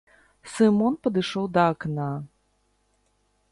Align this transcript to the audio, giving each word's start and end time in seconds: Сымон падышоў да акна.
Сымон 0.53 0.93
падышоў 1.09 1.45
да 1.59 1.67
акна. 1.75 2.09